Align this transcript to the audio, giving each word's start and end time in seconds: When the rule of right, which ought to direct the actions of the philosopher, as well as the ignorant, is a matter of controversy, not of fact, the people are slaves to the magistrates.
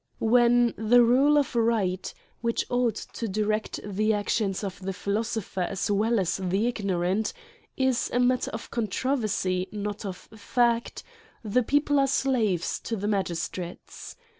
When 0.17 0.73
the 0.79 1.03
rule 1.03 1.37
of 1.37 1.55
right, 1.55 2.11
which 2.41 2.65
ought 2.71 2.95
to 2.95 3.27
direct 3.27 3.79
the 3.83 4.13
actions 4.13 4.63
of 4.63 4.79
the 4.79 4.93
philosopher, 4.93 5.61
as 5.61 5.91
well 5.91 6.19
as 6.19 6.37
the 6.37 6.65
ignorant, 6.65 7.33
is 7.77 8.09
a 8.11 8.19
matter 8.19 8.49
of 8.49 8.71
controversy, 8.71 9.67
not 9.71 10.03
of 10.03 10.17
fact, 10.35 11.03
the 11.43 11.61
people 11.61 11.99
are 11.99 12.07
slaves 12.07 12.79
to 12.79 12.95
the 12.95 13.07
magistrates. 13.07 14.15